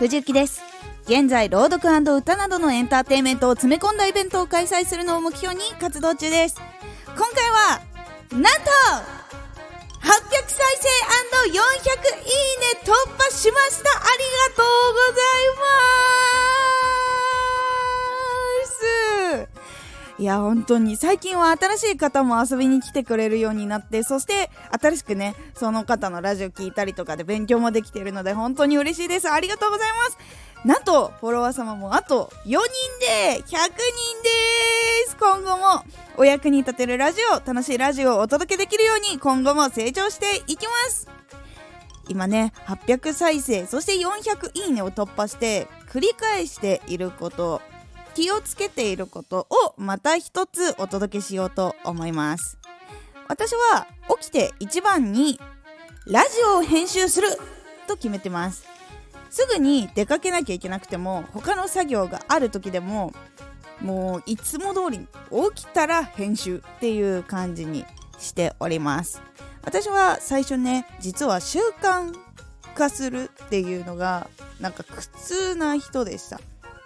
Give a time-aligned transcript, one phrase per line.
[0.00, 0.62] 藤幸です。
[1.04, 1.86] 現在朗読
[2.16, 6.56] 歌などのエンターテインメントを詰め込んだイベントを開催するのを目標に活動中です。
[7.04, 7.82] 今回は
[8.32, 8.48] なんと
[10.00, 10.88] 800再生
[11.40, 11.60] 400いいね
[12.82, 13.90] 突破しました。
[13.90, 15.64] ありがとうございま
[16.66, 16.69] す。
[20.20, 20.98] いや本当に。
[20.98, 29.30] 最近は新しい方も遊びに来てくれるようになってそして新しくねその方のラジオ聞いたりとかで勉強もできているので本当に嬉しいです。
[29.30, 30.18] ありがとうございます。
[30.62, 32.58] なんとフォロワー様もあと4人
[33.00, 33.70] で100人で
[35.08, 35.16] す。
[35.16, 35.84] 今後も
[36.18, 41.08] お役に立てるラジオ楽しいラジオをお届けできるように今後も成長していきます。
[42.10, 47.62] 今ね800再生そして400いいねを突破して繰り返していること
[48.14, 52.58] 気をつけていることをまた一つお届けしようと思います。
[53.28, 53.86] 私は
[54.20, 55.40] 起きて一番に
[56.06, 57.28] ラジオを編集する
[57.86, 58.64] と決めてます。
[59.30, 63.12] すぐに出かけなきゃいけなくても他の作業がある時でも
[63.80, 65.06] もういつも通り
[65.54, 67.84] 起きたら編集っていう感じに
[68.18, 69.22] しております。
[69.62, 72.12] 私は最初ね実は習慣
[72.74, 74.28] 化するっていうのが
[74.60, 76.40] なんか苦痛な人でした。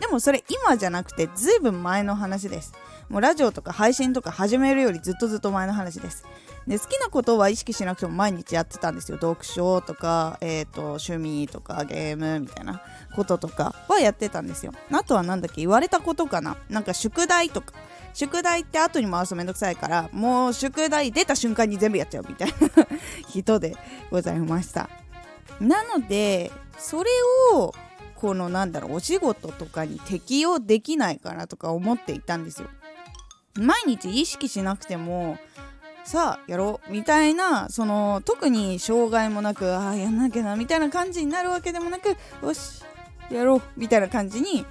[0.00, 2.72] でもそれ今じゃなくてずいぶん前の話です。
[3.08, 6.24] もうラジオとか配信とか始めるよりずっとずっと前の話です。
[6.66, 9.18] で好きなことは意識しなくても毎日やってたんですよ。
[9.18, 12.82] 読書とか、えーと、趣味とかゲームみたいな
[13.14, 14.72] こととかはやってたんですよ。
[14.92, 16.56] あとは何だっけ言われたことかな。
[16.68, 17.74] なんか宿題とか。
[18.14, 22.54] 宿題って後に回すとめんどくさいからもう宿題出た瞬間に全部やっちゃうみたいな
[23.28, 23.76] 人で
[24.10, 24.88] ございました。
[25.60, 27.10] なのでそれ
[27.52, 27.74] を
[28.20, 32.68] このなんだろうお仕事とかに適用できないかなとか思っていたんですよ。
[33.54, 35.38] 毎日意識しなくても
[36.04, 42.82] さあやろうみたいなその特に障害もなくああやんなきゃなみたいな感じになるわけでもなくよし
[43.30, 44.64] やろうみたいな感じに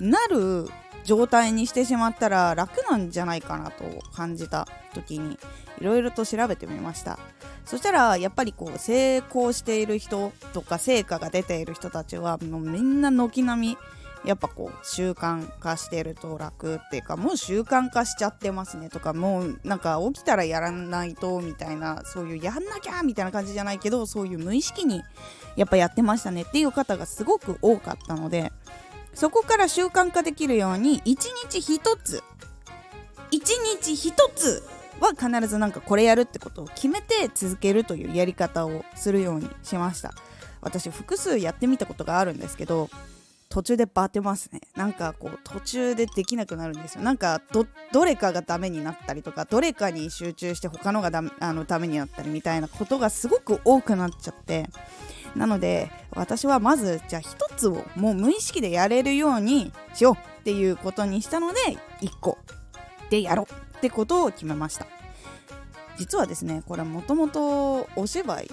[0.00, 0.68] なる
[1.06, 5.38] 状態にしてしまったら楽なんじゃないかなと感じた時に
[5.80, 7.18] いろいろと調べてみました。
[7.64, 13.78] そしたらやっぱりこう成功している人とか成果が出ている人たちはもうみんな軒並み
[14.24, 25.02] やっぱこう習慣化してると楽っていうかもう習慣化しちゃってますねとかもうなんか起きたらやらないとみたいなそういうやんなきゃみたいな感じじゃないけどそういう無意識に
[25.54, 28.52] やっぱやってましたねっていう方がすごく多かったので
[29.16, 32.22] そこから習慣化できるように1日1つ
[33.32, 33.40] 1
[33.82, 34.62] 日1つ
[35.00, 40.12] は必ずなんかこれやるってことを決めて続けるというやり方をするようにしました。
[40.60, 42.90] 私複数やってみたことがあるんですけど
[43.48, 44.60] 途中でバテますね。
[44.74, 47.02] なんかこう途中でできなくなるんですよ。
[47.02, 47.40] なんか
[47.92, 54.68] どれかがダメになったりとかどれかに集中して他のがダメあのダメになったりみたいなことがすごく多くなっちゃって
[55.36, 61.58] なので私はまずじゃあ1つをもう無意識でやれるようにしようっていうことにしたので
[62.00, 62.38] 1個
[63.10, 64.86] でやろうってことを決めました。
[65.98, 68.50] 実はですねこれもともとお芝居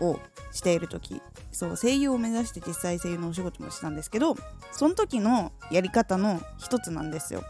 [0.00, 0.18] を
[0.52, 4.36] している時そう声優を目指して実際声優のお仕事もしたんですけど
[4.72, 7.42] その時のやり方の一つなんですよ。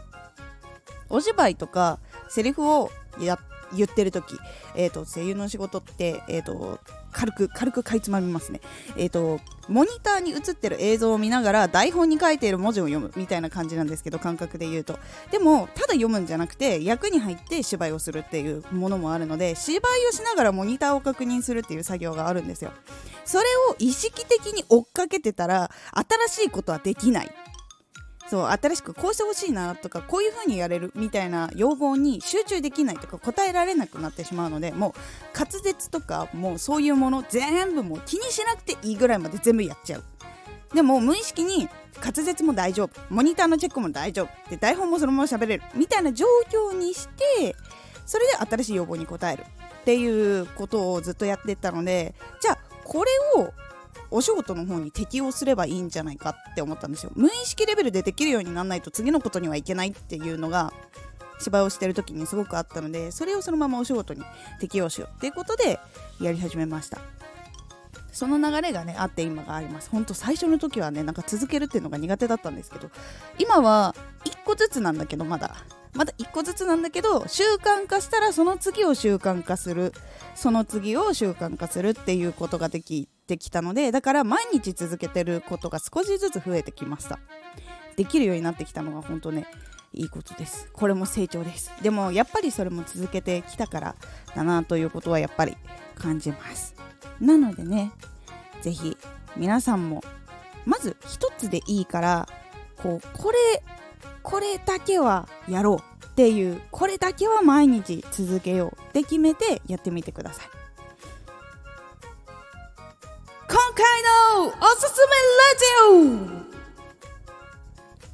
[1.09, 1.99] お芝居とか
[2.29, 3.39] セリフをや
[3.73, 4.37] 言ってる時、
[4.75, 6.79] えーと、声優の仕事って、えーと
[7.15, 8.59] 軽く軽くかいつまみますね。
[8.97, 9.39] えっ、ー、と
[9.69, 14.99] モニターに映ってる映像を見ながら台本に書いている文字を読むみたいな感じなんですけど感覚で言うと。
[15.31, 22.71] でもただ読むんじゃなくて役に入って芝居をするっていうものもあるので芝居をしながらモニターを確認するっていう作業があるんですよ。
[23.23, 25.71] それを意識的に追っかけてたら
[26.27, 27.31] 新しいことはできない。
[28.27, 40.03] そう新しくこうしてほしいなとかこういう風にやれるみたいな要望に集中できないとか答えられなくなってしまうのでもう滑舌とかもうそういうもの全部もう気にしなくていいぐらいまで全部やっちゃう。
[40.73, 41.69] でも無意識に
[42.01, 42.99] 滑舌も大丈夫。
[43.09, 44.49] モニターのチェックも大丈夫。
[44.49, 45.63] で台本もそのまま喋れる。
[45.75, 47.55] みたいな状況にして
[48.05, 49.43] それで新しい要望に応える。
[49.43, 53.11] っていうことをずっとやってったのでじゃあこれ
[53.41, 53.53] を
[54.11, 57.11] お仕事の方に適応すればいいんじゃないかって思ったんですよ。
[57.15, 60.73] 無意識レベルでできるようにならないと次のことにはいけないっていうのが
[61.39, 64.23] 芝居をしてる時にすごくあったのでそれをそのままお仕事に
[64.59, 65.79] 適応しようっていうことで
[66.21, 66.99] やり始めました。
[68.11, 69.89] その流れがねあって今があります。
[69.89, 72.89] ほんと最初の時はねなんか続けるっていうのが苦手だったんですけど
[73.37, 73.93] 今は
[74.23, 75.55] 1個ずつなんだけどまだ。
[75.95, 79.93] まだ1個ずつなんだけど習慣化したらその次を習慣化する。
[80.35, 87.19] その次を習慣化するっていうことができてきたのでだから毎日続けてることが少しずつ増えてきました。
[87.95, 89.47] できるようになってきたのは本当ね
[89.93, 90.69] いいことです。
[90.73, 91.71] これも成長です。
[91.81, 93.95] でもやっぱりそれも続けてきたから
[94.35, 95.55] だなということはやっぱり
[95.95, 96.75] 感じます。
[97.21, 97.93] なのでね
[98.61, 98.97] 是非
[99.37, 100.03] 皆さんも
[100.65, 102.27] まず一つでいいから
[102.81, 103.37] こうこれ
[104.25, 110.45] これだけはやろうっていうこれだけは毎日続けようって決めてやってみてください。
[113.47, 113.85] 今回
[114.41, 115.15] のおすすめ
[115.93, 116.41] ラジ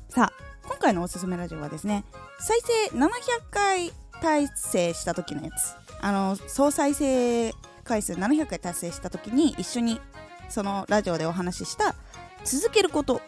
[0.10, 0.14] オ。
[0.14, 0.34] さあ
[0.68, 2.04] 今回のおすすめラジオはですね
[2.40, 2.60] 再
[2.90, 3.10] 生700
[3.50, 5.54] 回達成した時のやつ。
[6.02, 7.54] あの総再生
[7.86, 10.02] 回数700回達成した時に一緒に
[10.50, 11.96] そのラジオでお話しした
[12.44, 13.22] 続けること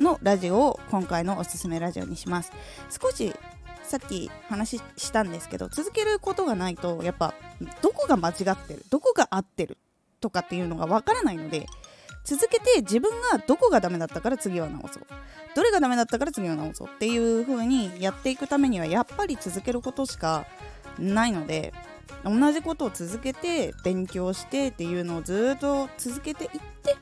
[0.00, 2.52] のラジオを今回のおすすめラジオにします。
[2.90, 3.34] 少し
[3.82, 7.34] さっき話したんですけど続けることがないとやっぱ
[7.82, 9.76] どこが間違ってるどこが合ってる
[10.20, 11.66] とかっていうのがわからないので
[12.24, 15.06] 続けて自分がどこがダメだったから次は直そう。
[15.54, 20.46] どれがダメだったから次は直そうっていう風にやっていくためにはやっぱり続けることしか
[20.98, 21.72] ないので
[22.24, 26.50] 同じことを続けて勉強してっていうのをずっと続けていっ
[26.82, 26.96] て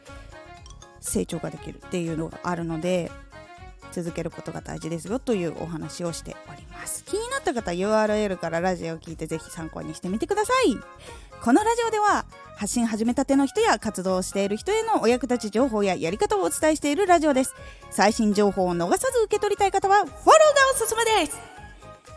[1.03, 3.11] 成長ができるっていうのがあるので
[3.93, 7.05] 続けることが大事ですよというお話をしております。
[7.05, 10.77] 気になった方 URL からラジオを聞いてぜひ参考にしてみてください。
[11.43, 12.25] このラジオでは
[12.57, 17.55] 発信始めたての人や活動している人へのお役立ち情報ややり方をお伝えしているラジオです。
[17.91, 20.31] 最新情報を逃さず受け取りたい方はフォローが
[20.75, 21.39] おすすめです。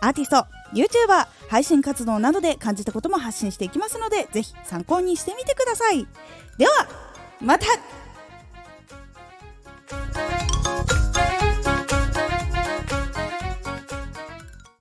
[0.01, 6.07] アーティスト YouTuber 配信活動などで感じたことも発信していきますのでぜひ参考にしてみてください。
[6.57, 6.87] では
[7.41, 7.65] また